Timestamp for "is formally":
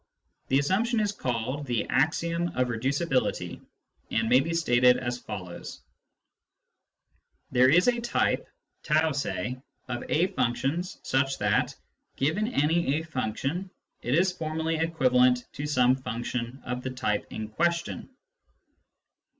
14.15-14.77